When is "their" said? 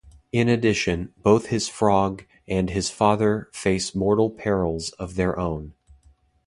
5.13-5.37